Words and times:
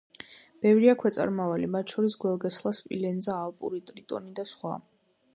ბევრია 0.65 0.93
ქვეწარმავალი, 1.01 1.67
მათ 1.75 1.93
შორის 1.95 2.15
გველგესლა, 2.23 2.71
სპილენძა, 2.77 3.35
ალპური 3.43 3.83
ტრიტონი 3.91 4.33
და 4.41 4.47
სხვა. 4.53 4.73